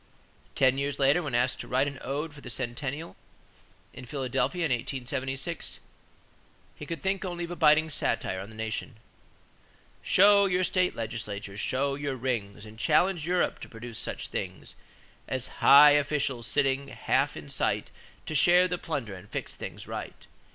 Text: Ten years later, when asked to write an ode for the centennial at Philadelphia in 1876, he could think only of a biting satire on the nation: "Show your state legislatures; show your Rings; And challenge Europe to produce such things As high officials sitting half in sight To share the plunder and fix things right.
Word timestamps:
Ten 0.55 0.79
years 0.79 0.97
later, 0.97 1.21
when 1.21 1.35
asked 1.35 1.59
to 1.59 1.67
write 1.67 1.87
an 1.87 1.99
ode 2.01 2.33
for 2.33 2.41
the 2.41 2.49
centennial 2.49 3.15
at 3.95 4.07
Philadelphia 4.07 4.65
in 4.65 4.71
1876, 4.71 5.79
he 6.75 6.87
could 6.87 6.99
think 6.99 7.23
only 7.23 7.43
of 7.43 7.51
a 7.51 7.55
biting 7.55 7.87
satire 7.91 8.41
on 8.41 8.49
the 8.49 8.55
nation: 8.55 8.97
"Show 10.01 10.47
your 10.47 10.63
state 10.63 10.95
legislatures; 10.95 11.59
show 11.59 11.93
your 11.93 12.15
Rings; 12.15 12.65
And 12.65 12.79
challenge 12.79 13.27
Europe 13.27 13.59
to 13.59 13.69
produce 13.69 13.99
such 13.99 14.29
things 14.29 14.73
As 15.27 15.47
high 15.61 15.91
officials 15.91 16.47
sitting 16.47 16.87
half 16.87 17.37
in 17.37 17.47
sight 17.47 17.91
To 18.25 18.33
share 18.33 18.67
the 18.67 18.79
plunder 18.79 19.13
and 19.13 19.29
fix 19.29 19.55
things 19.55 19.85
right. 19.85 20.25